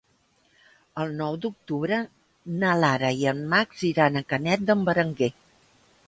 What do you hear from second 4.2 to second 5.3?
Canet d'en Berenguer.